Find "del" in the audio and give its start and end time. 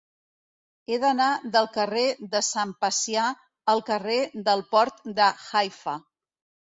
1.55-1.67, 4.49-4.65